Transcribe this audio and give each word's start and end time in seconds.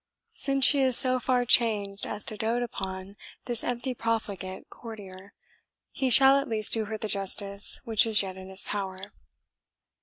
Since 0.33 0.65
she 0.65 0.79
is 0.81 0.97
so 0.97 1.19
far 1.19 1.45
changed 1.45 2.07
as 2.07 2.25
to 2.25 2.35
dote 2.35 2.63
upon 2.63 3.17
this 3.45 3.63
empty 3.63 3.93
profligate 3.93 4.67
courtier, 4.71 5.35
he 5.91 6.09
shall 6.09 6.37
at 6.37 6.49
least 6.49 6.73
do 6.73 6.85
her 6.85 6.97
the 6.97 7.07
justice 7.07 7.79
which 7.85 8.07
is 8.07 8.23
yet 8.23 8.35
in 8.35 8.49
his 8.49 8.63
power." 8.63 9.11